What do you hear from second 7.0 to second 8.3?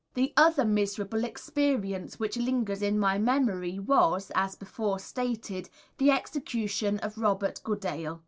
of Robert Goodale.